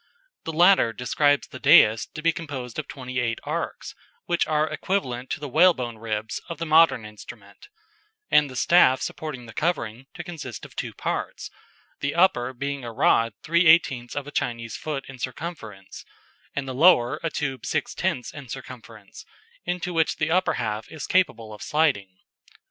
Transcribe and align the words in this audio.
The 0.45 0.51
latter 0.51 0.93
describes 0.93 1.45
the 1.47 1.59
dais 1.59 2.07
to 2.15 2.23
be 2.23 2.31
composed 2.31 2.79
of 2.79 2.87
28 2.87 3.37
arcs, 3.43 3.93
which 4.25 4.47
are 4.47 4.67
equivalent 4.67 5.29
to 5.29 5.39
the 5.39 5.47
whalebone 5.47 5.99
ribs 5.99 6.41
of 6.49 6.57
the 6.57 6.65
modern 6.65 7.05
instrument, 7.05 7.69
and 8.31 8.49
the 8.49 8.55
staff 8.55 8.99
supporting 9.03 9.45
the 9.45 9.53
covering 9.53 10.07
to 10.15 10.23
consist 10.23 10.65
of 10.65 10.75
two 10.75 10.95
parts, 10.95 11.51
the 11.99 12.15
upper 12.15 12.51
being 12.51 12.83
a 12.83 12.91
rod 12.91 13.33
3/18ths 13.43 14.15
of 14.15 14.25
a 14.25 14.31
Chinese 14.31 14.75
foot 14.75 15.05
in 15.07 15.19
circumference, 15.19 16.03
and 16.55 16.67
the 16.67 16.73
lower 16.73 17.19
a 17.21 17.29
tube 17.29 17.61
6/10ths 17.61 18.33
in 18.33 18.49
circumference, 18.49 19.23
into 19.65 19.93
which 19.93 20.15
the 20.15 20.31
upper 20.31 20.53
half 20.53 20.91
is 20.91 21.05
capable 21.05 21.53
of 21.53 21.61
sliding." 21.61 22.17